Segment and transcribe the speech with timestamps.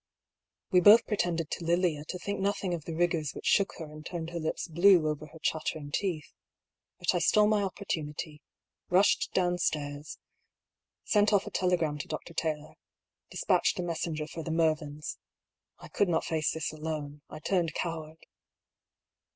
[0.71, 4.03] We both pretended to Lilia to think nothing of the rigours which shook her and
[4.03, 6.33] turned her lips blue over her chattering teeth;
[6.97, 8.41] but I stole my opportunity,
[8.89, 10.17] rushed downstairs,
[11.03, 12.33] sent off a telegram to Dr.
[12.33, 12.77] Taylor,
[13.29, 15.19] despatched a messenger for the Mervyns.
[15.77, 18.25] I could not face this alone: I turned coward.